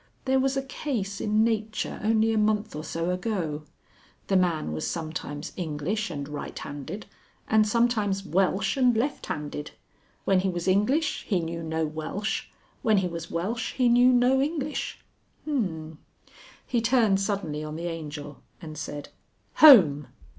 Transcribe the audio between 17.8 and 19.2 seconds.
Angel and said